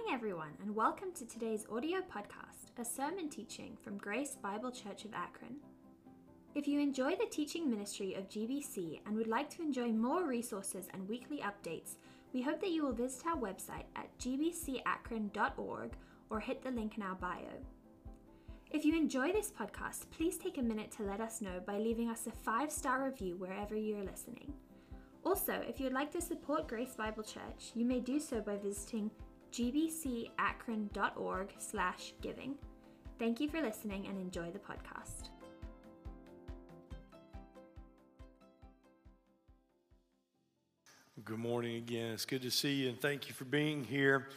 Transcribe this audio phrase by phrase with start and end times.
[0.00, 5.04] morning, everyone, and welcome to today's audio podcast, a sermon teaching from Grace Bible Church
[5.04, 5.56] of Akron.
[6.54, 10.86] If you enjoy the teaching ministry of GBC and would like to enjoy more resources
[10.94, 11.96] and weekly updates,
[12.32, 15.90] we hope that you will visit our website at gbcakron.org
[16.30, 17.52] or hit the link in our bio.
[18.70, 22.08] If you enjoy this podcast, please take a minute to let us know by leaving
[22.08, 24.52] us a five star review wherever you're listening.
[25.24, 29.10] Also, if you'd like to support Grace Bible Church, you may do so by visiting
[29.52, 32.54] gbcakron.org slash giving.
[33.18, 35.28] Thank you for listening and enjoy the podcast.
[41.24, 42.12] Good morning again.
[42.12, 44.28] It's good to see you and thank you for being here.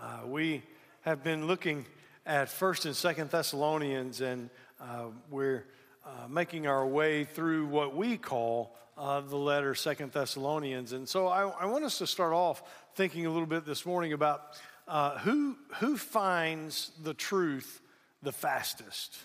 [0.00, 0.62] Uh, we
[1.02, 1.86] have been looking
[2.26, 5.66] at 1st and 2nd Thessalonians and uh, we're
[6.04, 10.92] uh, making our way through what we call uh, the letter Second Thessalonians.
[10.92, 12.62] And so I, I, want us to start off
[12.94, 14.60] thinking a little bit this morning about
[14.92, 17.80] uh, who, who finds the truth
[18.22, 19.16] the fastest.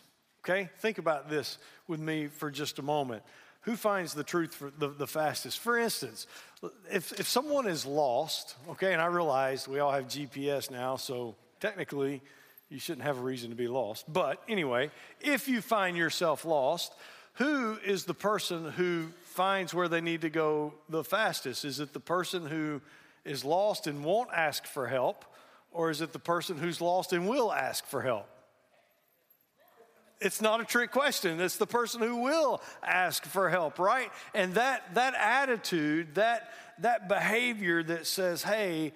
[0.44, 0.70] Okay?
[0.78, 1.58] Think about this
[1.90, 3.22] with me for just a moment.
[3.64, 5.60] Who finds the truth the, the fastest?
[5.60, 6.26] For instance,
[6.90, 11.36] if, if someone is lost, okay, and I realize we all have GPS now, so
[11.60, 12.22] technically
[12.70, 14.06] you shouldn't have a reason to be lost.
[14.12, 16.94] But anyway, if you find yourself lost,
[17.34, 21.66] who is the person who finds where they need to go the fastest?
[21.66, 22.80] Is it the person who
[23.26, 25.26] is lost and won't ask for help,
[25.78, 28.28] or is it the person who's lost and will ask for help?
[30.20, 31.40] It's not a trick question.
[31.40, 34.12] It's the person who will ask for help, right?
[34.34, 38.94] And that, that attitude, that, that behavior that says, hey,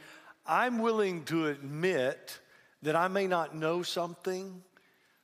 [0.48, 2.40] I'm willing to admit
[2.82, 4.64] that I may not know something,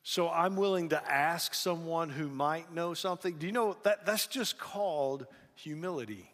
[0.03, 3.35] so I'm willing to ask someone who might know something.
[3.39, 6.29] Do you know that that's just called humility?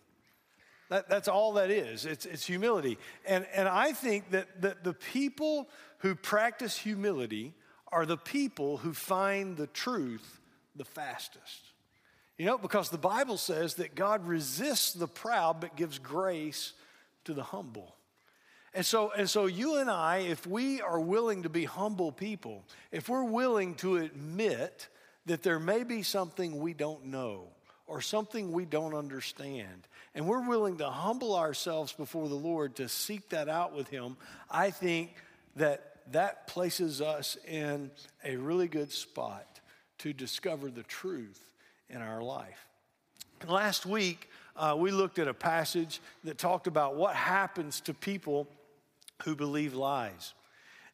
[0.94, 2.06] That, that's all that is.
[2.06, 3.00] It's, it's humility.
[3.26, 7.56] And, and I think that, that the people who practice humility
[7.92, 10.40] are the people who find the truth
[10.76, 11.66] the fastest.
[12.38, 16.74] You know, because the Bible says that God resists the proud but gives grace
[17.26, 17.96] to the humble.
[18.76, 22.66] And so, and so you and I, if we are willing to be humble people,
[22.92, 24.90] if we're willing to admit
[25.26, 27.48] that there may be something we don't know
[27.88, 32.88] or something we don't understand, and we're willing to humble ourselves before the Lord to
[32.88, 34.18] seek that out with Him,
[34.50, 35.16] I think
[35.56, 37.92] that that places us in
[38.24, 39.60] a really good spot
[40.00, 41.50] to discover the truth
[41.90, 42.68] in our life.
[43.48, 48.48] Last week, uh, we looked at a passage that talked about what happens to people
[49.24, 50.34] who believe lies.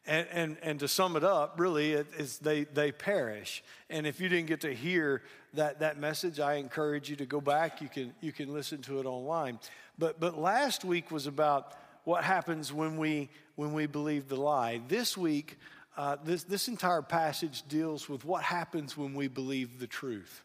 [0.06, 3.62] And, and, and to sum it up, really, it is they, they perish.
[3.90, 5.22] And if you didn't get to hear
[5.54, 7.82] that, that message, I encourage you to go back.
[7.82, 9.58] You can, you can listen to it online.
[9.98, 11.74] But, but last week was about
[12.04, 14.80] what happens when we, when we believe the lie.
[14.88, 15.58] This week,
[15.96, 20.44] uh, this, this entire passage deals with what happens when we believe the truth.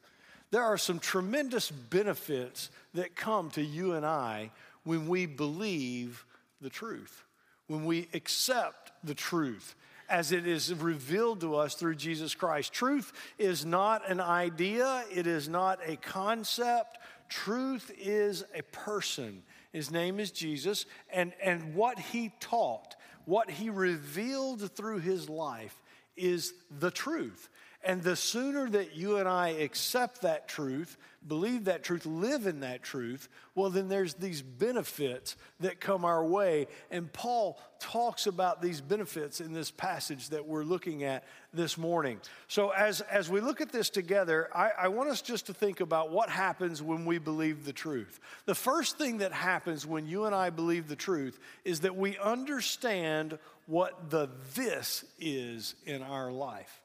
[0.51, 4.51] There are some tremendous benefits that come to you and I
[4.83, 6.25] when we believe
[6.61, 7.25] the truth
[7.67, 9.75] when we accept the truth
[10.09, 12.73] as it is revealed to us through Jesus Christ.
[12.73, 16.99] Truth is not an idea, it is not a concept.
[17.27, 19.43] Truth is a person.
[19.71, 22.95] His name is Jesus, and, and what he taught,
[23.25, 25.81] what he revealed through his life
[26.15, 27.49] is the truth.
[27.85, 30.97] And the sooner that you and I accept that truth,
[31.27, 36.25] believe that truth, live in that truth, well, then there's these benefits that come our
[36.25, 36.65] way.
[36.89, 42.19] And Paul talks about these benefits in this passage that we're looking at this morning.
[42.47, 45.79] So, as, as we look at this together, I, I want us just to think
[45.79, 48.19] about what happens when we believe the truth.
[48.45, 52.17] The first thing that happens when you and I believe the truth is that we
[52.17, 53.37] understand
[53.67, 56.81] what the this is in our life.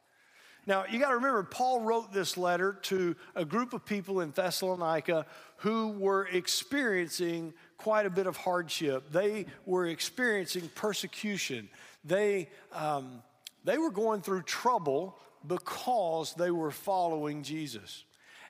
[0.71, 4.31] Now, you got to remember, Paul wrote this letter to a group of people in
[4.31, 5.27] Thessalonica
[5.57, 9.11] who were experiencing quite a bit of hardship.
[9.11, 11.69] They were experiencing persecution.
[12.05, 13.21] They, um,
[13.65, 18.05] they were going through trouble because they were following Jesus.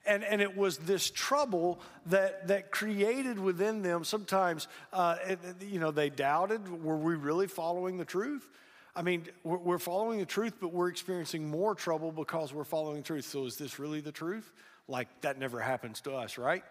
[0.05, 5.16] And, and it was this trouble that, that created within them sometimes, uh,
[5.62, 8.46] you know, they doubted were we really following the truth?
[8.94, 13.02] I mean, we're following the truth, but we're experiencing more trouble because we're following the
[13.02, 13.25] truth.
[13.25, 14.52] So, is this really the truth?
[14.88, 16.64] Like, that never happens to us, right?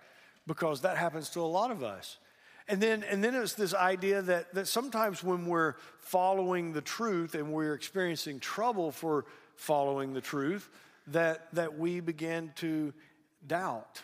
[0.46, 2.18] Because that happens to a lot of us.
[2.68, 7.36] And then, and then it's this idea that, that sometimes when we're following the truth
[7.36, 9.26] and we're experiencing trouble for
[9.56, 10.70] following the truth,
[11.08, 12.94] that, that we begin to
[13.48, 14.02] doubt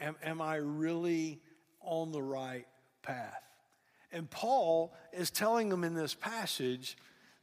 [0.00, 1.40] am, am I really
[1.80, 2.66] on the right
[3.02, 3.42] path?
[4.12, 6.96] And Paul is telling them in this passage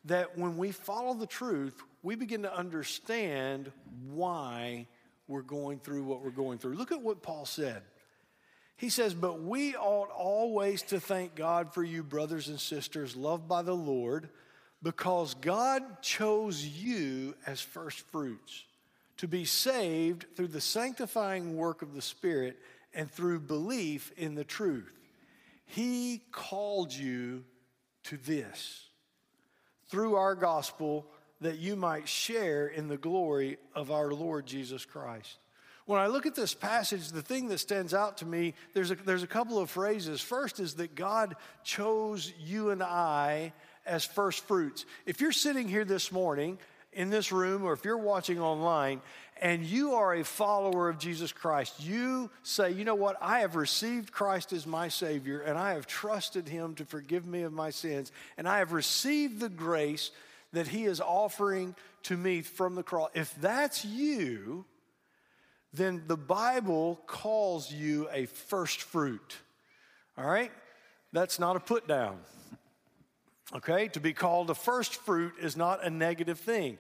[0.07, 3.71] that when we follow the truth, we begin to understand
[4.09, 4.87] why
[5.27, 6.73] we're going through what we're going through.
[6.73, 7.81] Look at what Paul said.
[8.77, 13.47] He says, But we ought always to thank God for you, brothers and sisters, loved
[13.47, 14.29] by the Lord,
[14.81, 18.65] because God chose you as first fruits
[19.17, 22.57] to be saved through the sanctifying work of the Spirit
[22.93, 24.93] and through belief in the truth.
[25.65, 27.43] He called you
[28.05, 28.86] to this
[29.89, 31.05] through our gospel
[31.41, 35.37] that you might share in the glory of our Lord Jesus Christ.
[35.85, 38.95] When I look at this passage, the thing that stands out to me, there's a,
[38.95, 40.19] there's a couple of phrases.
[40.19, 43.53] First is that God chose you and I
[43.85, 44.85] as first fruits.
[45.05, 46.57] If you're sitting here this morning
[46.97, 49.01] in this room or if you're watching online
[49.39, 53.55] and you are a follower of Jesus Christ, you say, you know what, I have
[53.55, 57.69] received Christ as my Savior and I have trusted Him to forgive me of my
[57.69, 60.09] sins and I have received the grace
[60.53, 63.11] that He is offering to me from the cross.
[63.13, 64.65] If that's you,
[65.73, 69.37] then the Bible calls you a first fruit.
[70.17, 70.51] All right?
[71.13, 72.17] That's not a put down.
[73.55, 73.87] Okay?
[73.89, 76.77] To be called a first fruit is not a negative thing.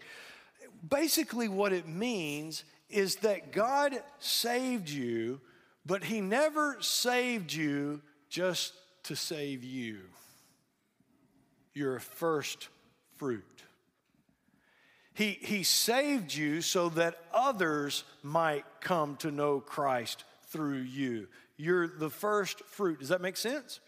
[0.87, 5.41] Basically, what it means is that God saved you,
[5.85, 8.73] but He never saved you just
[9.03, 9.99] to save you.
[11.73, 12.69] You're a first
[13.17, 13.43] fruit.
[15.13, 21.27] He, he saved you so that others might come to know Christ through you.
[21.57, 22.99] You're the first fruit.
[22.99, 23.79] Does that make sense?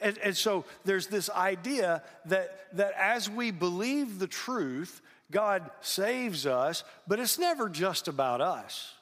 [0.00, 5.00] And, and so there's this idea that, that as we believe the truth,
[5.30, 8.92] God saves us, but it's never just about us.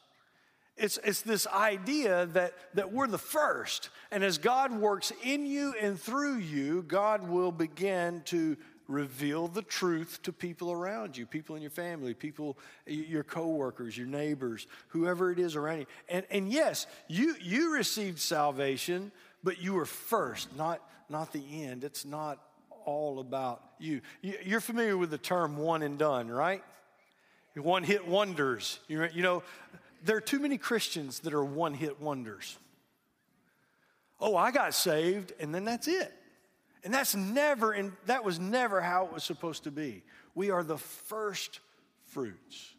[0.76, 3.90] It's, it's this idea that, that we're the first.
[4.10, 8.56] And as God works in you and through you, God will begin to
[8.88, 14.06] reveal the truth to people around you, people in your family, people, your coworkers, your
[14.06, 15.86] neighbors, whoever it is around you.
[16.08, 19.10] And, and yes, you, you received salvation,
[19.44, 21.84] but you were first, not, not the end.
[21.84, 22.40] It's not
[22.86, 24.00] all about you.
[24.22, 26.64] You're familiar with the term one and done, right?
[27.54, 28.80] One hit wonders.
[28.88, 29.42] You know,
[30.02, 32.58] there are too many Christians that are one hit wonders.
[34.20, 36.12] Oh, I got saved, and then that's it.
[36.82, 40.02] And that's never, and that was never how it was supposed to be.
[40.34, 41.60] We are the first
[42.06, 42.73] fruits.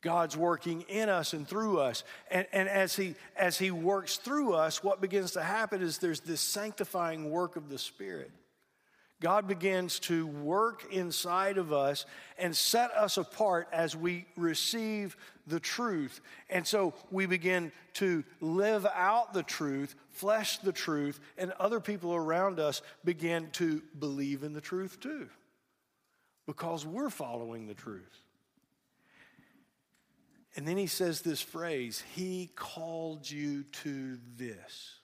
[0.00, 2.04] God's working in us and through us.
[2.30, 6.20] And, and as, he, as He works through us, what begins to happen is there's
[6.20, 8.30] this sanctifying work of the Spirit.
[9.20, 12.06] God begins to work inside of us
[12.38, 15.16] and set us apart as we receive
[15.48, 16.20] the truth.
[16.48, 22.14] And so we begin to live out the truth, flesh the truth, and other people
[22.14, 25.28] around us begin to believe in the truth too
[26.48, 28.22] because we're following the truth.
[30.58, 34.96] And then he says this phrase, He called you to this.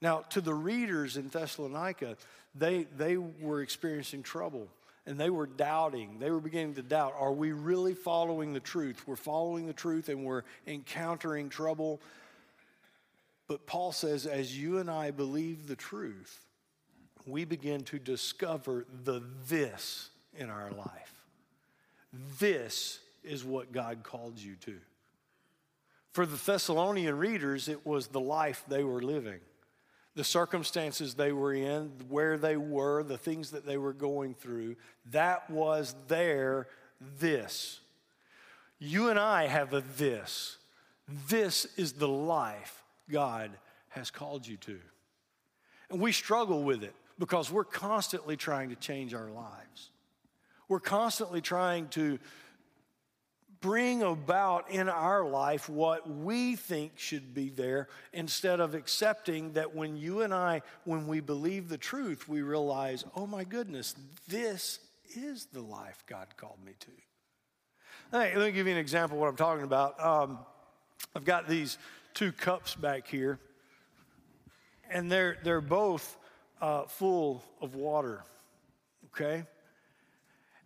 [0.00, 2.16] Now, to the readers in Thessalonica,
[2.54, 4.68] they, they were experiencing trouble
[5.04, 6.18] and they were doubting.
[6.18, 9.06] They were beginning to doubt are we really following the truth?
[9.06, 12.00] We're following the truth and we're encountering trouble.
[13.48, 16.40] But Paul says, as you and I believe the truth,
[17.26, 20.08] we begin to discover the this
[20.38, 21.12] in our life.
[22.40, 24.78] This is what God called you to.
[26.12, 29.40] For the Thessalonian readers, it was the life they were living
[30.14, 34.76] the circumstances they were in, where they were, the things that they were going through.
[35.10, 36.68] That was their
[37.18, 37.80] this.
[38.78, 40.58] You and I have a this.
[41.28, 43.50] This is the life God
[43.90, 44.78] has called you to.
[45.90, 49.90] And we struggle with it because we're constantly trying to change our lives.
[50.68, 52.18] We're constantly trying to
[53.62, 59.74] bring about in our life what we think should be there instead of accepting that
[59.74, 63.94] when you and I, when we believe the truth, we realize, oh my goodness,
[64.28, 64.80] this
[65.14, 66.90] is the life God called me to.
[68.10, 70.04] Hey, let me give you an example of what I'm talking about.
[70.04, 70.40] Um,
[71.14, 71.78] I've got these
[72.14, 73.38] two cups back here,
[74.90, 76.18] and they're, they're both
[76.60, 78.24] uh, full of water,
[79.14, 79.44] okay?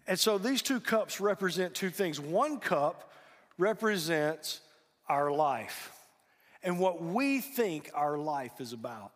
[0.07, 2.21] And so these two cups represent two things.
[2.21, 3.13] One cup
[3.59, 4.61] represents
[5.09, 5.93] our life
[6.63, 9.13] and what we think our life is about.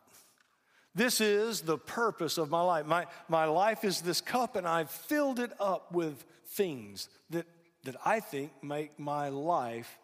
[0.95, 2.87] This is the purpose of my life.
[2.87, 7.47] My, my life is this cup, and I've filled it up with things that,
[7.85, 9.99] that I think make my life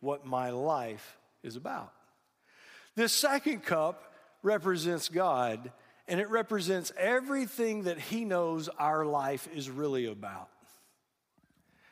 [0.00, 1.92] what my life is about.
[2.96, 5.72] This second cup represents God,
[6.06, 10.48] and it represents everything that He knows our life is really about.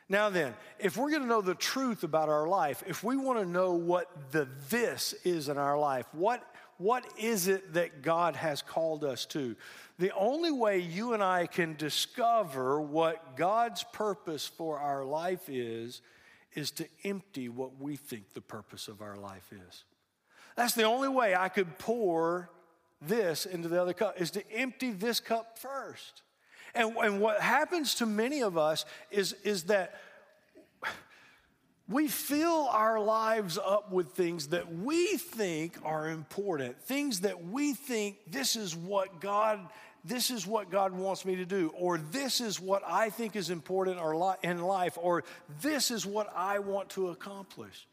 [0.09, 3.39] Now, then, if we're going to know the truth about our life, if we want
[3.39, 6.43] to know what the this is in our life, what,
[6.77, 9.55] what is it that God has called us to?
[9.97, 16.01] The only way you and I can discover what God's purpose for our life is,
[16.53, 19.83] is to empty what we think the purpose of our life is.
[20.55, 22.51] That's the only way I could pour
[23.07, 26.21] this into the other cup, is to empty this cup first.
[26.75, 29.99] And, and what happens to many of us is, is that
[31.87, 37.73] we fill our lives up with things that we think are important, things that we
[37.73, 39.59] think this is what God
[40.05, 43.49] this is what God wants me to do, or this is what I think is
[43.49, 43.99] important
[44.43, 45.23] in life, or
[45.61, 47.87] this is what I want to accomplish.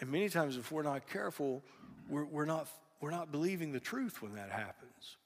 [0.00, 1.62] And many times, if we're not careful,
[2.08, 2.66] we're, we're, not,
[3.02, 5.16] we're not believing the truth when that happens.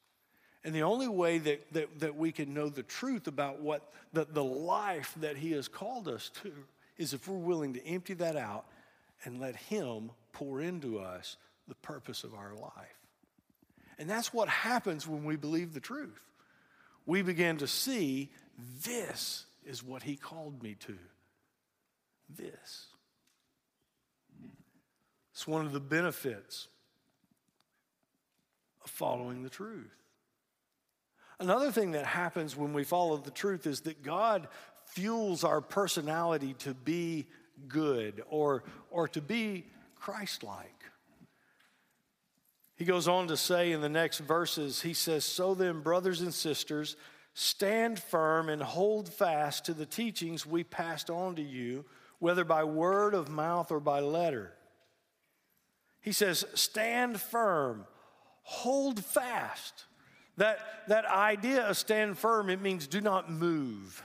[0.65, 4.25] And the only way that, that, that we can know the truth about what the,
[4.25, 6.53] the life that He has called us to
[6.97, 8.65] is if we're willing to empty that out
[9.25, 11.37] and let Him pour into us
[11.69, 12.73] the purpose of our life.
[13.99, 16.21] And that's what happens when we believe the truth.
[17.05, 18.31] We begin to see
[18.83, 20.97] this is what He called me to.
[22.31, 22.87] This.
[25.33, 26.69] It's one of the benefits
[28.89, 29.95] following the truth.
[31.39, 34.49] Another thing that happens when we follow the truth is that God
[34.87, 37.27] fuels our personality to be
[37.69, 39.67] good or, or to be
[39.97, 40.73] Christ like.
[42.77, 46.33] He goes on to say in the next verses, he says, So then, brothers and
[46.33, 46.97] sisters,
[47.33, 51.87] stand firm and hold fast to the teachings we passed on to you,
[52.19, 54.53] whether by word of mouth or by letter.
[56.03, 57.87] He says, Stand firm,
[58.47, 59.85] hold fast.
[60.37, 64.03] That, that idea of stand firm, it means do not move.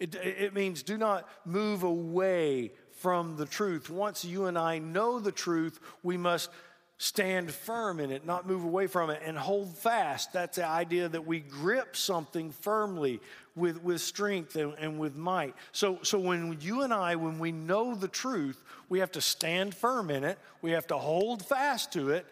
[0.00, 3.90] It, it means do not move away from the truth.
[3.90, 6.48] Once you and I know the truth, we must
[6.96, 10.32] stand firm in it, not move away from it, and hold fast.
[10.32, 13.20] That's the idea that we grip something firmly
[13.54, 15.54] with, with strength and, and with might.
[15.72, 19.74] So, so when you and I, when we know the truth, we have to stand
[19.74, 22.24] firm in it, we have to hold fast to it,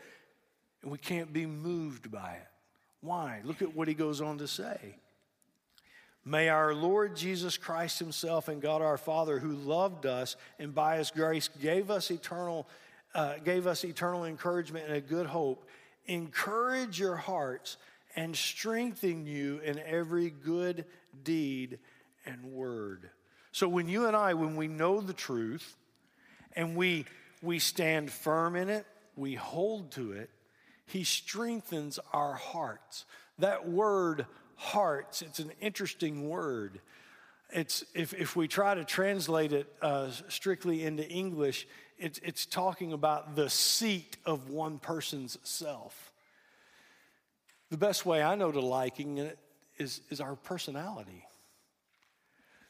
[0.83, 2.49] and we can't be moved by it.
[3.01, 3.41] Why?
[3.45, 4.97] Look at what he goes on to say.
[6.25, 10.99] May our Lord Jesus Christ Himself and God our Father, who loved us and by
[10.99, 12.69] His grace gave us eternal
[13.15, 15.67] uh, gave us eternal encouragement and a good hope.
[16.07, 17.77] Encourage your hearts
[18.17, 20.85] and strengthen you in every good
[21.25, 21.79] deed
[22.27, 23.11] and word.
[23.53, 25.77] So when you and I, when we know the truth
[26.55, 27.05] and we,
[27.43, 30.31] we stand firm in it, we hold to it,
[30.91, 33.05] He strengthens our hearts.
[33.39, 36.81] That word, hearts, it's an interesting word.
[37.53, 42.93] It's, if, if we try to translate it uh, strictly into English, it's, it's talking
[42.93, 46.13] about the seat of one person's self.
[47.71, 49.39] The best way I know to liking it
[49.79, 51.25] is, is our personality.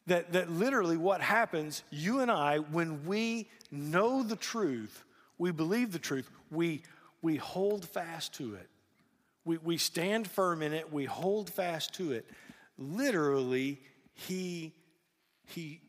[0.09, 5.05] That, that literally what happens, you and I, when we know the truth,
[5.39, 6.83] we believe the truth, we,
[7.23, 8.69] we hold fast to it.
[9.45, 12.29] We, we stand firm in it, we hold fast to it.
[12.79, 13.81] Literally,
[14.13, 14.75] he,
[15.47, 15.81] he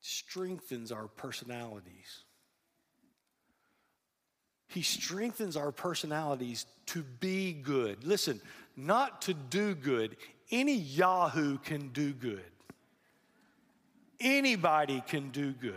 [0.00, 2.24] strengthens our personalities.
[4.68, 8.04] He strengthens our personalities to be good.
[8.04, 8.40] Listen,
[8.76, 10.16] not to do good.
[10.50, 12.44] Any Yahoo can do good.
[14.20, 15.74] Anybody can do good.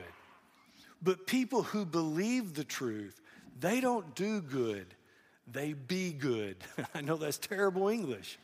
[1.01, 3.19] But people who believe the truth,
[3.59, 4.87] they don't do good,
[5.51, 6.57] they be good.
[6.93, 8.37] I know that's terrible English,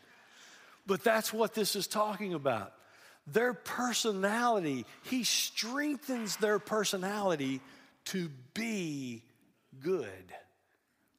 [0.86, 2.74] but that's what this is talking about.
[3.28, 7.62] Their personality, He strengthens their personality
[8.06, 9.24] to be
[9.82, 10.08] good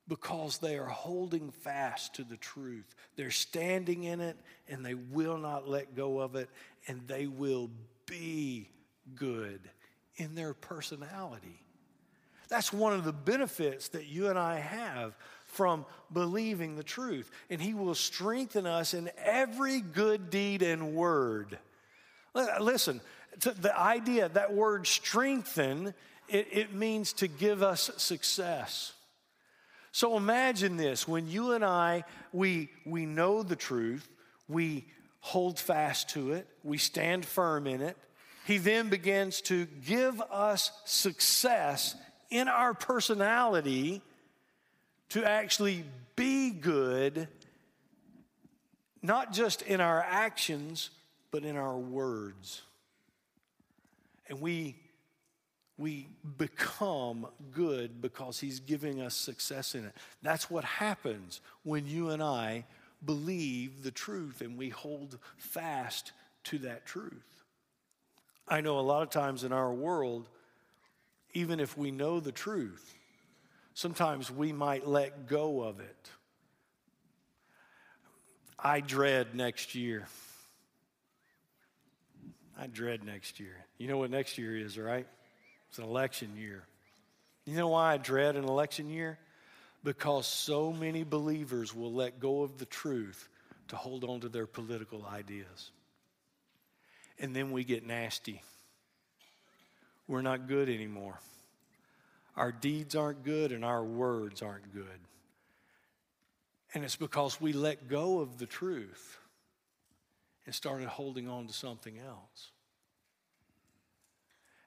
[0.08, 2.96] because they are holding fast to the truth.
[3.14, 4.36] They're standing in it
[4.68, 6.50] and they will not let go of it
[6.88, 7.70] and they will
[8.06, 8.68] be
[9.14, 9.60] good
[10.16, 11.62] in their personality.
[12.50, 17.30] That's one of the benefits that you and I have from believing the truth.
[17.48, 21.58] And He will strengthen us in every good deed and word.
[22.60, 23.00] Listen,
[23.40, 25.94] to the idea, that word strengthen,
[26.28, 28.92] it, it means to give us success.
[29.92, 34.08] So imagine this when you and I, we, we know the truth,
[34.48, 34.86] we
[35.20, 37.96] hold fast to it, we stand firm in it.
[38.46, 41.94] He then begins to give us success
[42.30, 44.02] in our personality
[45.10, 45.84] to actually
[46.16, 47.28] be good
[49.02, 50.90] not just in our actions,
[51.30, 52.62] but in our words.
[54.28, 54.76] And we,
[55.78, 56.08] we
[56.38, 59.92] become good because He's giving us success in it.
[60.22, 62.64] That's what happens when you and I
[63.04, 66.12] believe the truth and we hold fast
[66.44, 67.44] to that truth.
[68.46, 70.28] I know a lot of times in our world,
[71.32, 72.94] even if we know the truth,
[73.74, 76.10] sometimes we might let go of it.
[78.58, 80.06] I dread next year.
[82.58, 83.56] I dread next year.
[83.78, 85.06] You know what next year is, right?
[85.70, 86.64] It's an election year.
[87.46, 89.18] You know why I dread an election year?
[89.82, 93.28] Because so many believers will let go of the truth
[93.68, 95.70] to hold on to their political ideas.
[97.18, 98.42] And then we get nasty.
[100.10, 101.20] We're not good anymore.
[102.36, 104.84] Our deeds aren't good and our words aren't good.
[106.74, 109.18] And it's because we let go of the truth
[110.46, 112.50] and started holding on to something else.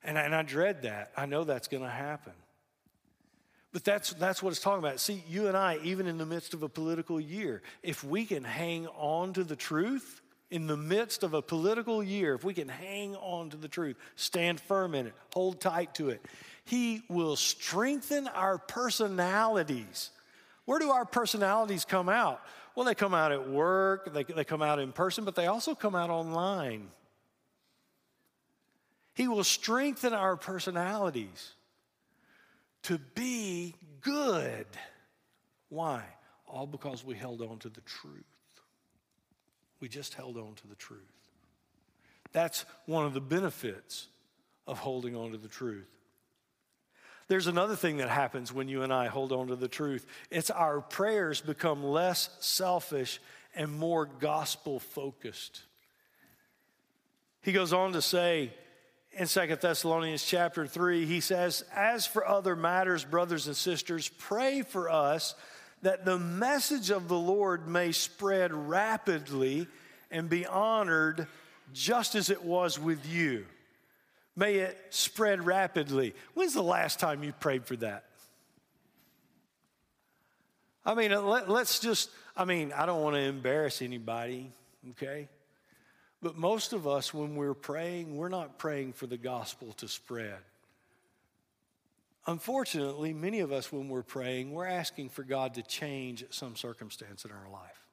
[0.02, 1.12] And I, and I dread that.
[1.18, 2.34] I know that's going to happen.
[3.74, 5.02] But that's, that's what it's talking about.
[5.02, 8.46] See, you and I, even in the midst of a political year, if we can
[8.46, 10.22] hang on to the truth
[10.54, 13.98] in the midst of a political year, if we can hang on to the truth,
[14.16, 16.24] stand firm in it, hold tight to it,
[16.64, 20.12] He will strengthen our personalities.
[20.66, 22.40] Where do our personalities come out?
[22.76, 25.74] Well, they come out at work, they, they come out in person, but they also
[25.74, 26.90] come out online.
[29.16, 31.54] He will strengthen our personalities
[32.84, 34.68] to be good.
[35.70, 36.04] Why?
[36.46, 38.33] All because we held on to the truth.
[39.84, 41.02] We just held on to the truth.
[42.32, 44.08] That's one of the benefits
[44.66, 45.90] of holding on to the truth.
[47.28, 50.06] There's another thing that happens when you and I hold on to the truth.
[50.32, 53.20] It's our prayers become less selfish
[53.54, 55.64] and more gospel focused.
[57.42, 58.54] He goes on to say,
[59.12, 64.62] in Second Thessalonians chapter 3, he says, As for other matters, brothers and sisters, pray
[64.62, 65.36] for us
[65.84, 69.68] that the message of the Lord may spread rapidly
[70.10, 71.28] and be honored
[71.74, 73.46] just as it was with you.
[74.36, 76.16] May it spread rapidly.
[76.34, 78.06] When's the last time you prayed for that?
[80.86, 84.52] I mean, uh, let, us just, I mean, I don't want to embarrass anybody,
[84.92, 85.30] okay?
[86.22, 90.40] But most of us, when we're praying, we're not praying for the gospel to spread.
[92.26, 97.26] Unfortunately, many of us, when we're praying, we're asking for God to change some circumstance
[97.26, 97.86] in our life.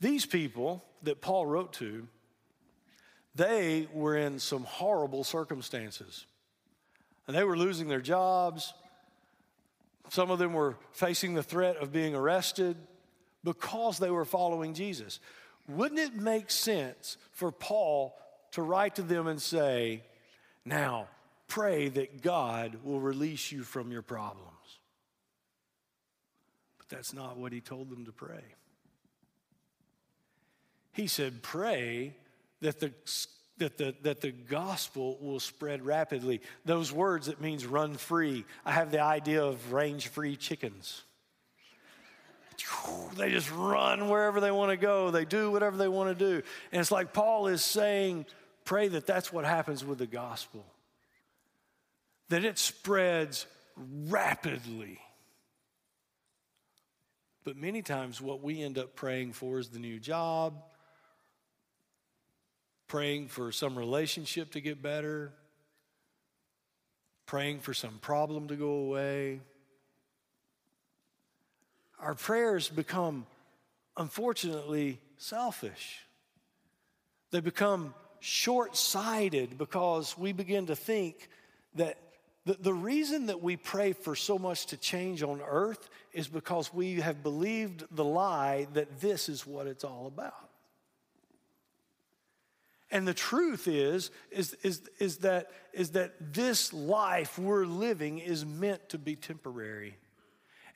[0.00, 2.06] These people that Paul wrote to,
[3.34, 6.26] they were in some horrible circumstances.
[7.26, 8.74] And they were losing their jobs.
[10.08, 12.76] Some of them were facing the threat of being arrested
[13.44, 15.18] because they were following Jesus
[15.68, 18.16] wouldn't it make sense for Paul
[18.52, 20.02] to write to them and say,
[20.64, 21.08] Now,
[21.52, 24.48] pray that God will release you from your problems?
[26.78, 28.42] But that's not what he told them to pray.
[30.92, 32.14] He said, Pray
[32.60, 32.92] that the
[33.58, 36.40] that the, that the gospel will spread rapidly.
[36.64, 38.44] Those words, it means run free.
[38.64, 41.02] I have the idea of range free chickens
[43.16, 45.10] they just run wherever they want to go.
[45.10, 46.42] They do whatever they want to do.
[46.70, 48.26] And it's like Paul is saying,
[48.64, 50.64] pray that that's what happens with the gospel,
[52.32, 54.98] that it spreads rapidly.
[57.44, 60.62] But many times, what we end up praying for is the new job,
[62.88, 65.32] praying for some relationship to get better,
[67.26, 69.40] praying for some problem to go away
[72.02, 73.26] our prayers become,
[73.96, 76.00] unfortunately, selfish.
[77.30, 81.28] They become short sighted because we begin to think
[81.76, 81.96] that
[82.44, 86.74] the, the reason that we pray for so much to change on earth is because
[86.74, 90.48] we have believed the lie that this is what it's all about.
[92.90, 98.44] And the truth is, is, is, is, that, is that this life we're living is
[98.44, 99.96] meant to be temporary.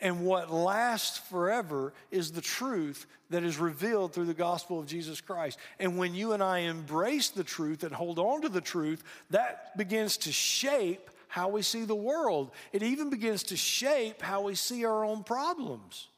[0.01, 5.21] And what lasts forever is the truth that is revealed through the gospel of Jesus
[5.21, 5.59] Christ.
[5.79, 9.77] And when you and I embrace the truth and hold on to the truth, that
[9.77, 12.51] begins to shape how we see the world.
[12.73, 16.09] It even begins to shape how we see our own problems.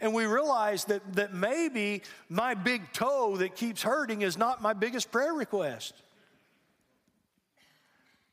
[0.00, 4.72] And we realize that, that maybe my big toe that keeps hurting is not my
[4.72, 5.94] biggest prayer request.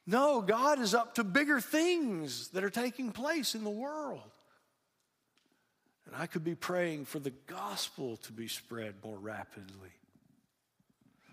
[0.08, 4.32] No, God is up to bigger things that are taking place in the world.
[6.08, 9.92] And I could be praying for the gospel to be spread more rapidly.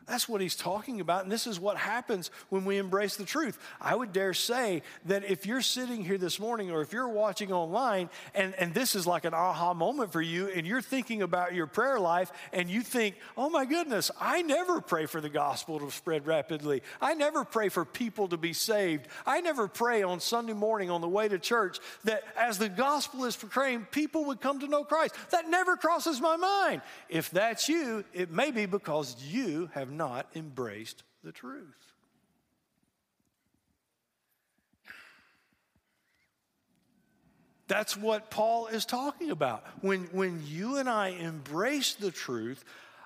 [0.07, 1.23] That's what he's talking about.
[1.23, 3.59] And this is what happens when we embrace the truth.
[3.81, 7.53] I would dare say that if you're sitting here this morning or if you're watching
[7.53, 11.55] online and, and this is like an aha moment for you and you're thinking about
[11.55, 15.79] your prayer life and you think, oh my goodness, I never pray for the gospel
[15.79, 16.83] to spread rapidly.
[17.01, 19.07] I never pray for people to be saved.
[19.25, 23.27] I never pray on Sunday morning on the way to church that as the gospel
[23.27, 25.15] is proclaimed, people would come to know Christ.
[25.31, 26.83] That never crosses my mind.
[27.09, 31.93] If that's you, it may be because you have not embraced the truth.
[37.69, 39.63] That's what Paul is talking about.
[39.83, 42.65] When, when you and I embrace the truth,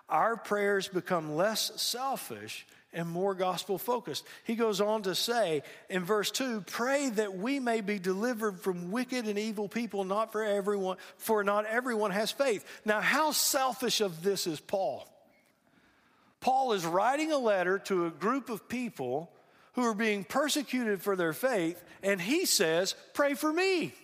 [0.09, 4.24] our prayers become less selfish and more gospel focused.
[4.44, 8.92] He goes on to say in verse 2 pray that we may be delivered from
[8.92, 12.64] wicked and evil people, not for everyone, for not everyone has faith.
[12.85, 15.09] Now, how selfish of this is Paul?
[16.44, 19.33] Paul is writing a letter to a group of people
[19.76, 23.94] who are being persecuted for their faith, and he says, Pray for me.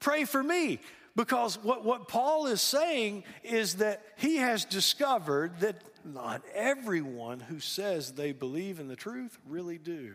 [0.00, 0.80] Pray for me.
[1.14, 5.76] Because what, what Paul is saying is that he has discovered that
[6.06, 10.14] not everyone who says they believe in the truth really do.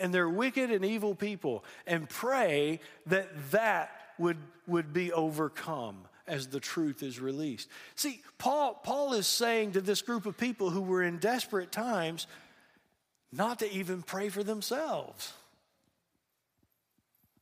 [0.00, 1.64] And they're wicked and evil people.
[1.86, 7.68] And pray that that would, would be overcome as the truth is released.
[7.94, 12.26] See, Paul, Paul is saying to this group of people who were in desperate times
[13.32, 15.32] not to even pray for themselves.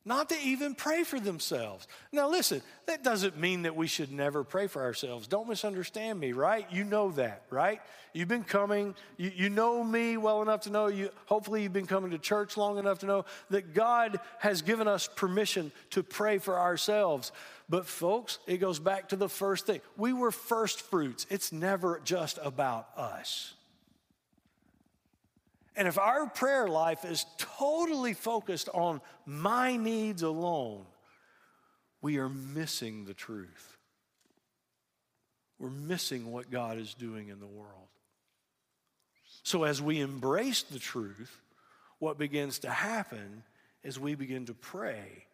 [0.03, 1.87] Not to even pray for themselves.
[2.11, 5.27] Now, listen, that doesn't mean that we should never pray for ourselves.
[5.27, 6.65] Don't misunderstand me, right?
[6.71, 7.79] You know that, right?
[8.11, 11.85] You've been coming, you, you know me well enough to know you, hopefully, you've been
[11.85, 16.39] coming to church long enough to know that God has given us permission to pray
[16.39, 17.31] for ourselves.
[17.69, 19.81] But, folks, it goes back to the first thing.
[19.97, 23.53] We were first fruits, it's never just about us.
[25.75, 30.85] And if our prayer life is totally focused on my needs alone,
[32.01, 33.77] we are missing the truth.
[35.59, 37.87] We're missing what God is doing in the world.
[39.43, 41.39] So, as we embrace the truth,
[41.99, 43.43] what begins to happen
[43.83, 45.25] is we begin to pray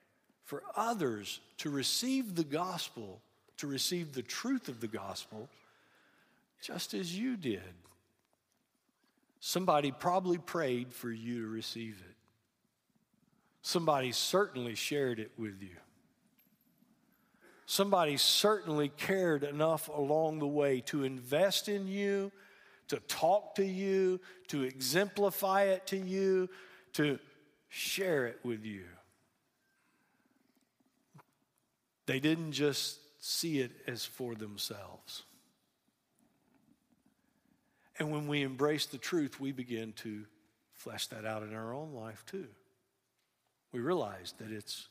[0.43, 3.21] for others to receive the gospel,
[3.57, 5.49] to receive the truth of the gospel,
[6.61, 7.61] just as you did.
[9.39, 12.15] Somebody probably prayed for you to receive it.
[13.61, 15.75] Somebody certainly shared it with you.
[17.65, 22.31] Somebody certainly cared enough along the way to invest in you,
[22.87, 26.49] to talk to you, to exemplify it to you,
[26.93, 27.19] to
[27.67, 28.85] share it with you.
[32.05, 35.23] They didn't just see it as for themselves.
[37.99, 40.25] And when we embrace the truth, we begin to
[40.73, 42.47] flesh that out in our own life too.
[43.71, 44.87] We realize that it's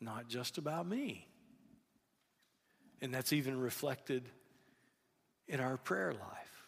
[0.00, 1.26] not just about me.
[3.00, 4.24] And that's even reflected
[5.46, 6.66] in our prayer life.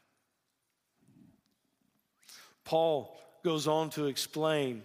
[2.64, 4.82] Paul goes on to explain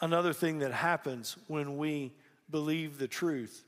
[0.00, 2.12] another thing that happens when we
[2.50, 3.64] believe the truth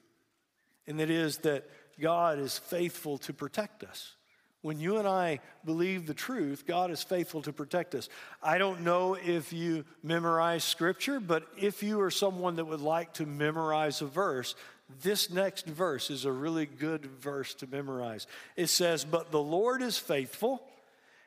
[0.88, 1.69] and that is that
[2.01, 4.14] God is faithful to protect us.
[4.62, 8.09] When you and I believe the truth, God is faithful to protect us.
[8.42, 13.14] I don't know if you memorize scripture, but if you are someone that would like
[13.14, 14.57] to memorize a verse,
[15.03, 18.27] this next verse is a really good verse to memorize.
[18.57, 20.62] It says, But the Lord is faithful,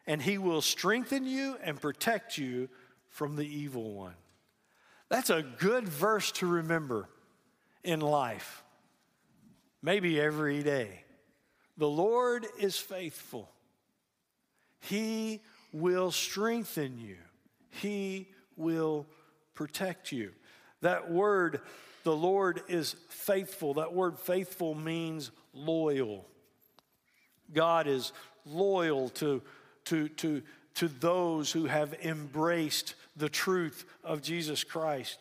[0.05, 2.67] and he will strengthen you and protect you
[3.09, 4.15] from the evil one.
[5.09, 7.07] That's a good verse to remember
[7.83, 8.63] in life
[9.81, 11.03] maybe every day.
[11.77, 13.49] The Lord is faithful.
[14.81, 15.41] He
[15.73, 17.17] will strengthen you,
[17.69, 19.07] He will
[19.53, 20.31] protect you.
[20.81, 21.61] That word,
[22.03, 26.25] the Lord is faithful, that word faithful means loyal.
[27.53, 28.11] God is
[28.45, 29.41] loyal to,
[29.85, 30.41] to, to,
[30.75, 35.19] to those who have embraced the truth of Jesus Christ.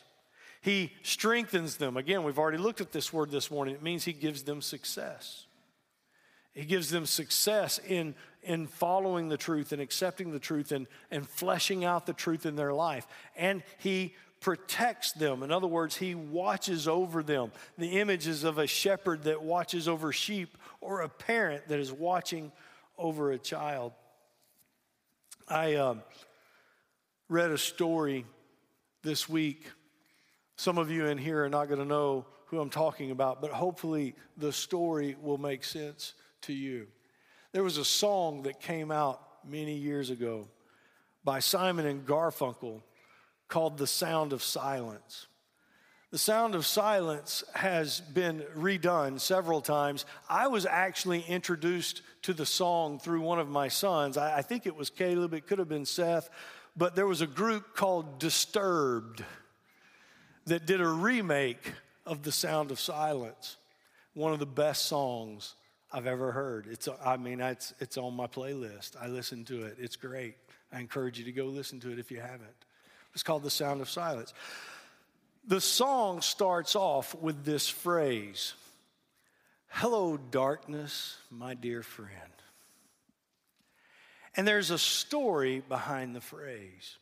[0.62, 1.96] He strengthens them.
[1.96, 3.74] Again, we've already looked at this word this morning.
[3.74, 5.46] It means He gives them success.
[6.54, 11.28] He gives them success in, in following the truth and accepting the truth and, and
[11.28, 13.06] fleshing out the truth in their life.
[13.36, 15.42] And He protects them.
[15.42, 17.52] In other words, He watches over them.
[17.78, 21.92] The image is of a shepherd that watches over sheep or a parent that is
[21.92, 22.52] watching
[22.98, 23.92] over a child.
[25.48, 26.02] I um,
[27.28, 28.24] read a story
[29.02, 29.66] this week
[30.60, 33.50] some of you in here are not going to know who I'm talking about, but
[33.50, 36.86] hopefully the story will make sense to you.
[37.52, 40.48] There was a song that came out many years ago
[41.24, 42.80] by Simon and Garfunkel
[43.48, 45.26] called The Sound of Silence.
[46.10, 50.06] The Sound of Silence has been redone several times.
[50.28, 54.16] I was actually introduced to the song through one of my sons.
[54.16, 56.28] I, I, think it was Caleb, it could have been Seth,
[56.76, 59.24] but there was a group called Disturbed
[60.46, 61.72] that did a remake
[62.04, 63.56] of The Sound of Silence.
[64.14, 65.54] One of the best songs
[65.92, 66.66] I've ever heard.
[66.70, 68.96] It's, I mean, it's, it's on my playlist.
[69.00, 70.36] I listen to it, it's great.
[70.72, 72.64] I encourage you to go listen to it if you haven't.
[73.12, 74.32] It's called The Sound of Silence.
[75.46, 78.54] The song starts off with this phrase
[79.68, 82.10] Hello, darkness, my dear friend.
[84.36, 86.98] And there's a story behind the phrase.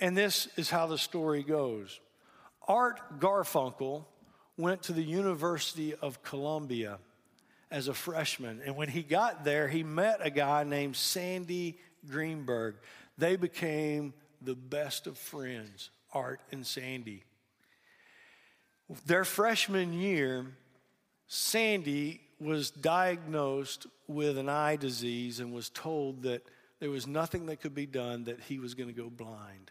[0.00, 2.00] And this is how the story goes
[2.66, 4.04] Art Garfunkel
[4.56, 6.98] went to the University of Columbia
[7.70, 8.60] as a freshman.
[8.64, 11.78] And when he got there, he met a guy named Sandy
[12.08, 12.76] Greenberg.
[13.16, 17.24] They became the best of friends, Art and Sandy.
[19.06, 20.46] Their freshman year,
[21.26, 26.42] Sandy was diagnosed with an eye disease and was told that
[26.80, 29.70] there was nothing that could be done, that he was going to go blind.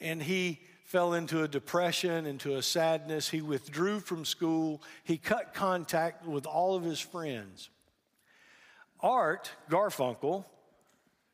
[0.00, 3.28] And he fell into a depression, into a sadness.
[3.28, 4.82] He withdrew from school.
[5.04, 7.70] He cut contact with all of his friends.
[9.00, 10.44] Art Garfunkel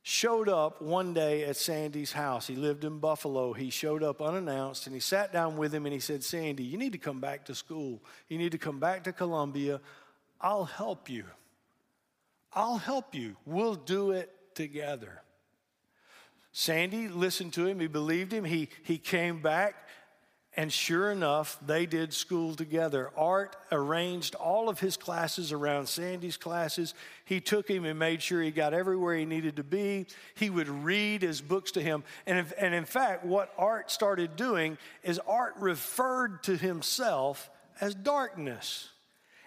[0.02, 2.46] showed up one day at Sandy's house.
[2.46, 3.52] He lived in Buffalo.
[3.52, 6.76] He showed up unannounced and he sat down with him and he said, Sandy, you
[6.76, 8.02] need to come back to school.
[8.28, 9.80] You need to come back to Columbia.
[10.40, 11.24] I'll help you.
[12.52, 13.36] I'll help you.
[13.46, 15.21] We'll do it together.
[16.52, 17.80] Sandy listened to him.
[17.80, 18.44] He believed him.
[18.44, 19.74] He, he came back
[20.54, 23.10] and sure enough, they did school together.
[23.16, 26.92] Art arranged all of his classes around Sandy's classes.
[27.24, 30.06] He took him and made sure he got everywhere he needed to be.
[30.34, 32.04] He would read his books to him.
[32.26, 37.48] And, if, and in fact, what Art started doing is Art referred to himself
[37.80, 38.90] as darkness.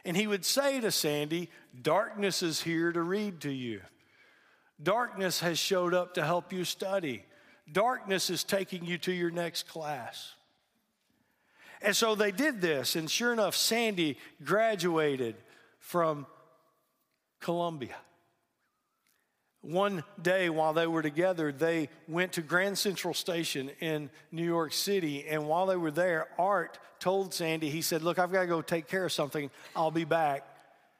[0.06, 3.82] And he would say to Sandy, Darkness is here to read to you.
[4.82, 7.24] Darkness has showed up to help you study.
[7.72, 10.34] Darkness is taking you to your next class.
[11.82, 15.36] And so they did this, and sure enough, Sandy graduated
[15.80, 16.26] from
[17.40, 17.96] Columbia.
[19.62, 24.74] One day while they were together, they went to Grand Central Station in New York
[24.74, 25.26] City.
[25.28, 28.62] And while they were there, Art told Sandy, he said, Look, I've got to go
[28.62, 29.50] take care of something.
[29.76, 30.48] I'll be back.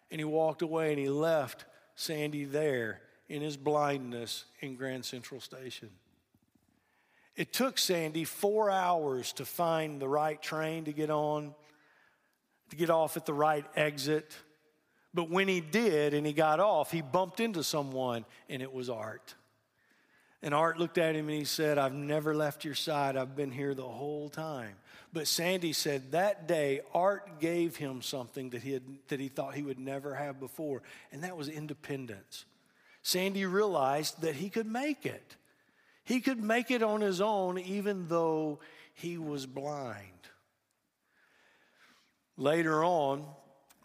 [0.10, 5.42] And he walked away and he left Sandy there in his blindness in Grand Central
[5.42, 5.90] Station.
[7.36, 11.54] It took Sandy four hours to find the right train to get on,
[12.70, 14.36] to get off at the right exit.
[15.14, 18.90] But when he did and he got off, he bumped into someone, and it was
[18.90, 19.36] Art.
[20.42, 23.18] And Art looked at him and he said, I've never left your side.
[23.18, 24.76] I've been here the whole time.
[25.12, 29.56] But Sandy said that day, Art gave him something that he, had, that he thought
[29.56, 32.46] he would never have before, and that was independence.
[33.06, 35.36] Sandy realized that he could make it.
[36.06, 38.58] He could make it on his own even though
[38.96, 40.10] he was blind.
[42.36, 43.24] Later on,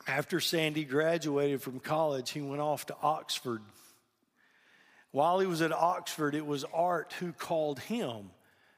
[0.06, 3.61] after Sandy graduated from college, he went off to Oxford.
[5.11, 8.30] While he was at Oxford, it was Art who called him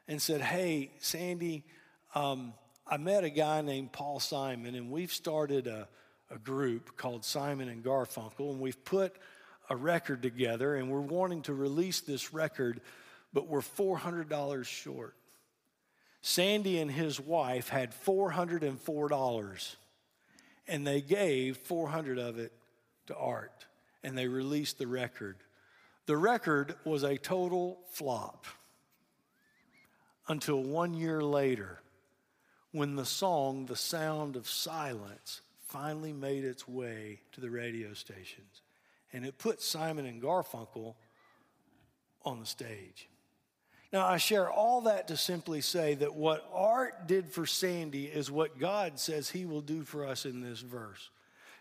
[0.08, 1.62] and said, Hey, Sandy,
[2.16, 2.52] um,
[2.84, 5.86] I met a guy named Paul Simon, and we've started a,
[6.32, 9.14] a group called Simon and Garfunkel, and we've put
[9.72, 12.80] a record together, and we're wanting to release this record
[13.32, 15.16] but we're $400 short.
[16.20, 19.76] Sandy and his wife had $404,
[20.68, 22.52] and they gave 400 of it
[23.06, 23.66] to Art,
[24.04, 25.36] and they released the record.
[26.06, 28.46] The record was a total flop
[30.28, 31.80] until one year later
[32.70, 38.61] when the song, The Sound of Silence, finally made its way to the radio stations.
[39.12, 40.94] And it put Simon and Garfunkel
[42.24, 43.08] on the stage.
[43.92, 48.30] Now, I share all that to simply say that what Art did for Sandy is
[48.30, 51.10] what God says he will do for us in this verse.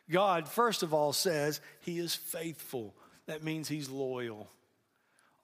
[0.09, 2.95] God, first of all, says he is faithful.
[3.25, 4.49] That means he's loyal.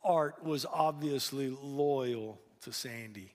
[0.01, 3.33] Art was obviously loyal to Sandy.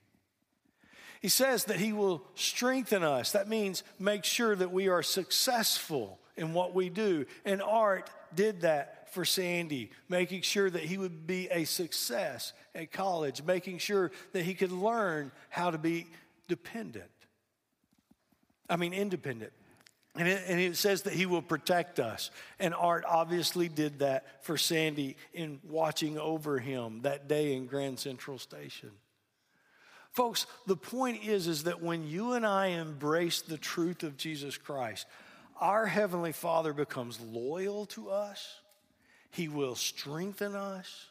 [1.21, 3.31] He says that he will strengthen us.
[3.31, 7.25] That means make sure that we are successful in what we do.
[7.45, 12.91] And Art did that for Sandy, making sure that he would be a success at
[12.91, 16.07] college, making sure that he could learn how to be
[16.47, 17.09] dependent.
[18.69, 19.53] I mean, independent.
[20.15, 22.29] And it, and it, says that he will protect us.
[22.59, 27.99] And Art obviously did that for Sandy in watching over him that day in Grand
[27.99, 28.91] Central Station.
[30.11, 34.57] Folks, the point is, is that when you and I embrace the truth of Jesus
[34.59, 35.07] Christ,
[35.63, 38.59] our Heavenly Father becomes loyal to us,
[39.31, 41.07] He will strengthen us,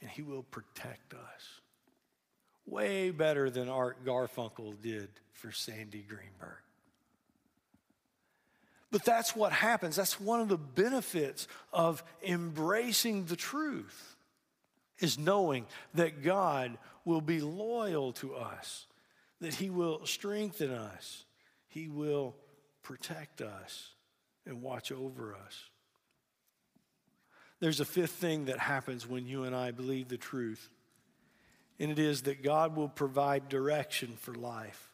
[0.00, 1.60] and He will protect us.
[2.66, 6.58] Way better than Art Garfunkel did for Sandy Greenberg.
[8.90, 9.94] But that's what happens.
[9.94, 14.16] That's one of the benefits of embracing the truth
[14.98, 18.86] is knowing that God will be loyal to us,
[19.40, 21.24] that he will strengthen us,
[21.68, 22.34] he will
[22.86, 23.88] protect us
[24.46, 25.64] and watch over us.
[27.58, 30.68] There's a fifth thing that happens when you and I believe the truth,
[31.80, 34.92] and it is that God will provide direction for life.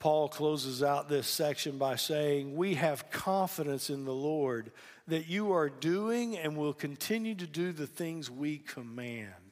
[0.00, 4.72] Paul closes out this section by saying, We have confidence in the Lord
[5.06, 9.47] that you are doing and will continue to do the things we command.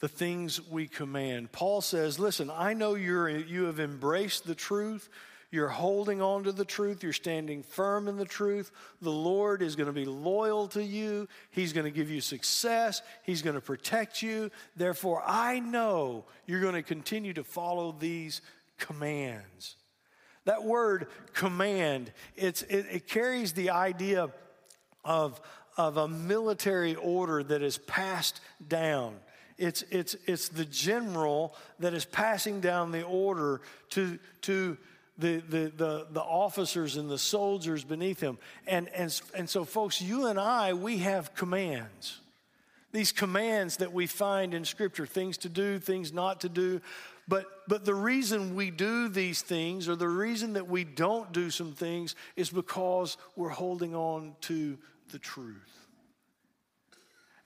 [0.00, 1.52] The things we command.
[1.52, 5.08] Paul says, Listen, I know you're, you have embraced the truth.
[5.50, 7.02] You're holding on to the truth.
[7.02, 8.70] You're standing firm in the truth.
[9.00, 11.28] The Lord is going to be loyal to you.
[11.50, 13.00] He's going to give you success.
[13.22, 14.50] He's going to protect you.
[14.76, 18.42] Therefore, I know you're going to continue to follow these
[18.78, 19.76] commands.
[20.44, 24.28] That word command, it, it carries the idea
[25.04, 25.40] of,
[25.76, 29.16] of a military order that is passed down.
[29.58, 34.76] It's, it's, it's the general that is passing down the order to, to
[35.18, 38.38] the, the, the, the officers and the soldiers beneath him.
[38.66, 42.20] And, and, and so, folks, you and I, we have commands.
[42.92, 46.80] These commands that we find in Scripture things to do, things not to do.
[47.28, 51.50] But, but the reason we do these things, or the reason that we don't do
[51.50, 54.78] some things, is because we're holding on to
[55.10, 55.85] the truth.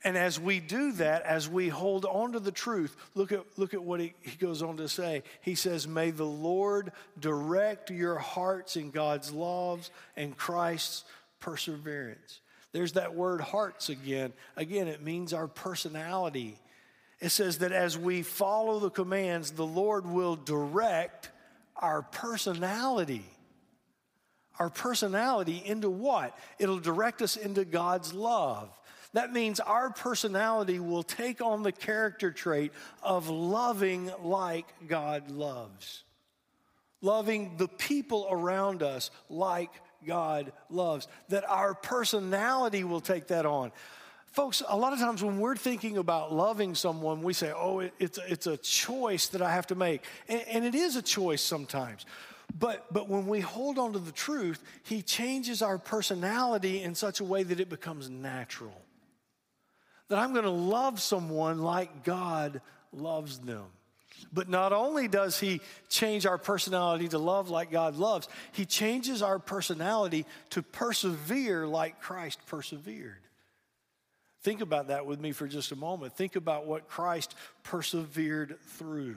[0.02, 3.74] And as we do that, as we hold on to the truth, look at, look
[3.74, 5.22] at what he, he goes on to say.
[5.42, 11.04] He says, May the Lord direct your hearts in God's loves and Christ's
[11.38, 12.40] perseverance.
[12.72, 14.32] There's that word hearts again.
[14.56, 16.58] Again, it means our personality.
[17.20, 21.30] It says that as we follow the commands, the Lord will direct
[21.76, 23.24] our personality.
[24.58, 26.36] Our personality into what?
[26.58, 28.68] It'll direct us into God's love.
[29.12, 36.04] That means our personality will take on the character trait of loving like God loves,
[37.02, 39.70] loving the people around us like
[40.06, 43.72] God loves, that our personality will take that on.
[44.28, 48.18] Folks, a lot of times when we're thinking about loving someone, we say, oh, it's,
[48.28, 50.04] it's a choice that I have to make.
[50.28, 52.06] And, and it is a choice sometimes.
[52.56, 57.18] But, but when we hold on to the truth, He changes our personality in such
[57.18, 58.80] a way that it becomes natural
[60.10, 62.60] that I'm going to love someone like God
[62.92, 63.64] loves them.
[64.32, 69.22] But not only does He change our personality to love like God loves, He changes
[69.22, 73.20] our personality to persevere like Christ persevered.
[74.42, 76.14] Think about that with me for just a moment.
[76.14, 79.16] Think about what Christ persevered through.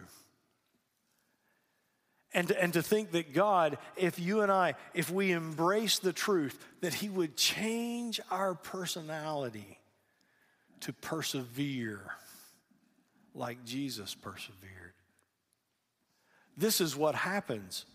[2.35, 6.63] And, and to think that God, if you and I, if we embrace the truth,
[6.81, 9.79] that He would change our personality
[10.83, 12.01] to persevere
[13.33, 14.93] like Jesus persevered.
[16.57, 17.85] This is what happens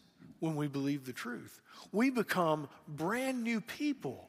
[0.40, 1.60] when we believe the truth.
[1.92, 4.28] We become brand new people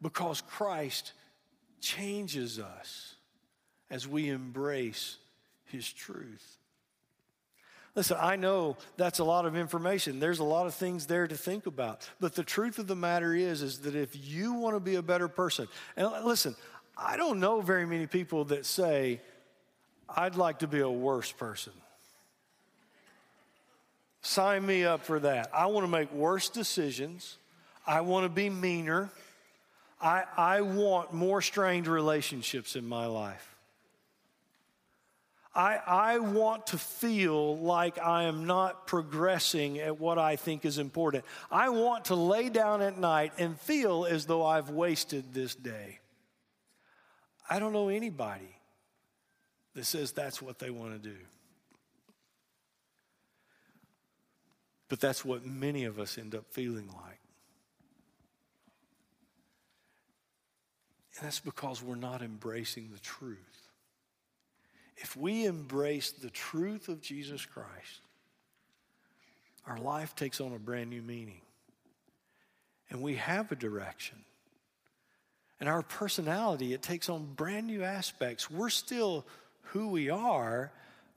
[0.00, 1.12] because Christ
[1.80, 3.16] changes us
[3.90, 5.16] as we embrace
[5.64, 6.58] his truth.
[7.96, 10.18] Listen, I know that's a lot of information.
[10.18, 12.08] There's a lot of things there to think about.
[12.18, 15.02] But the truth of the matter is is that if you want to be a
[15.02, 15.68] better person.
[15.96, 16.56] And listen,
[16.96, 19.20] I don't know very many people that say,
[20.08, 21.72] I'd like to be a worse person.
[24.22, 25.50] Sign me up for that.
[25.52, 27.36] I want to make worse decisions.
[27.86, 29.10] I want to be meaner.
[30.00, 33.54] I, I want more strained relationships in my life.
[35.54, 40.78] I, I want to feel like I am not progressing at what I think is
[40.78, 41.24] important.
[41.50, 46.00] I want to lay down at night and feel as though I've wasted this day.
[47.48, 48.56] I don't know anybody
[49.74, 51.16] that says that's what they want to do.
[54.88, 57.18] But that's what many of us end up feeling like.
[61.16, 63.38] And that's because we're not embracing the truth.
[64.96, 68.00] if we embrace the truth of Jesus Christ,
[69.66, 71.40] our life takes on a brand new meaning.
[72.90, 74.18] And we have a direction.
[75.60, 78.50] And our personality, it takes on brand new aspects.
[78.50, 79.24] We're still
[79.62, 80.72] who we are,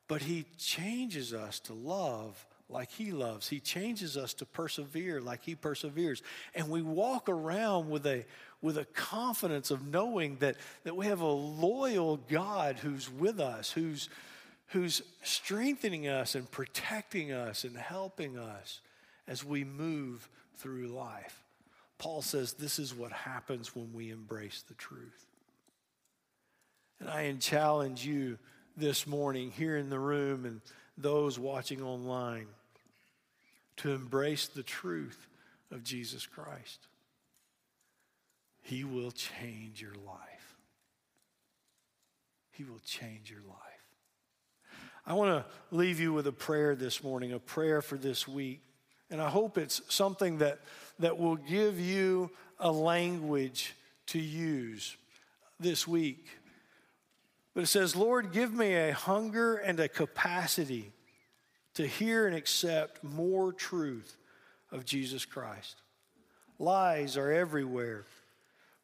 [0.08, 3.48] but He changes us to love like He loves.
[3.50, 6.22] He changes us to persevere like He perseveres.
[6.54, 8.26] And we walk around with a,
[8.62, 13.72] with a confidence of knowing that, that we have a loyal God who's with us,
[13.72, 14.10] who's,
[14.68, 18.82] who's strengthening us and protecting us and helping us
[19.28, 21.44] as we move through life.
[21.98, 25.26] Paul says this is what happens when we embrace the truth.
[27.00, 28.38] And I challenge you
[28.76, 30.62] this morning here in the room and
[30.98, 32.48] those watching online
[33.78, 35.28] to embrace the truth
[35.72, 36.88] of Jesus Christ.
[38.62, 40.56] He will change your life.
[42.52, 43.58] He will change your life.
[45.06, 48.62] I want to leave you with a prayer this morning, a prayer for this week.
[49.10, 50.60] And I hope it's something that,
[51.00, 53.76] that will give you a language
[54.08, 54.96] to use
[55.60, 56.28] this week.
[57.54, 60.92] But it says, Lord, give me a hunger and a capacity
[61.76, 64.16] to hear and accept more truth
[64.72, 65.76] of Jesus Christ.
[66.60, 68.06] Lies are everywhere.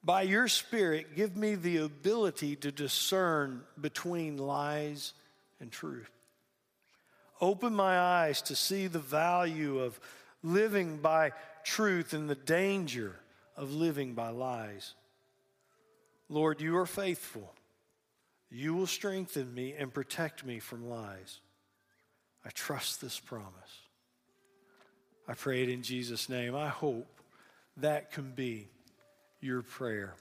[0.03, 5.13] By your Spirit, give me the ability to discern between lies
[5.59, 6.09] and truth.
[7.39, 9.99] Open my eyes to see the value of
[10.43, 11.31] living by
[11.63, 13.15] truth and the danger
[13.55, 14.93] of living by lies.
[16.29, 17.53] Lord, you are faithful.
[18.49, 21.39] You will strengthen me and protect me from lies.
[22.45, 23.53] I trust this promise.
[25.27, 26.55] I pray it in Jesus' name.
[26.55, 27.07] I hope
[27.77, 28.67] that can be
[29.39, 30.15] your prayer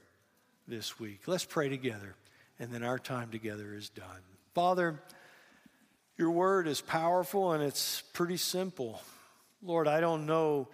[0.68, 1.22] this week.
[1.26, 2.14] Let's pray together,
[2.59, 4.07] and then our time together is done.
[4.55, 5.01] Father,
[6.16, 9.03] your word is powerful and it's pretty simple.
[9.62, 10.68] Lord, I don't know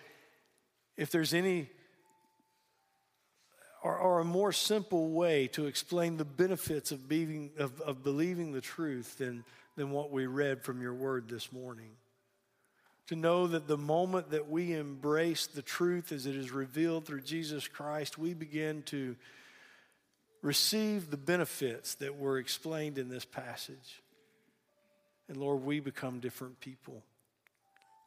[0.98, 1.70] if there's any
[3.80, 8.50] or, or, a more simple way to explain the benefits of, being, of, of believing
[8.50, 9.44] the truth than,
[9.76, 11.90] than what we read from your word this morning.
[13.06, 17.20] To know that the moment that we embrace the truth as it is revealed through
[17.20, 19.14] Jesus Christ, we begin to
[20.42, 24.02] receive the benefits that were explained in this passage.
[25.28, 27.04] And Lord, we become different people.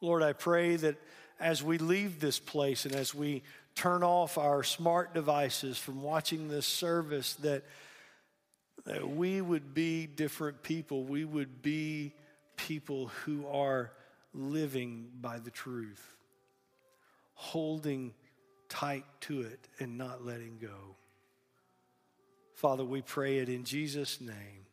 [0.02, 0.96] Lord, I pray that
[1.42, 3.42] as we leave this place and as we
[3.74, 7.64] turn off our smart devices from watching this service, that,
[8.84, 11.04] that we would be different people.
[11.04, 12.14] We would be
[12.56, 13.90] people who are
[14.32, 16.14] living by the truth,
[17.34, 18.14] holding
[18.68, 20.96] tight to it and not letting go.
[22.54, 24.66] Father, we pray it in Jesus' name.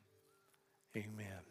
[0.95, 1.48] Amen.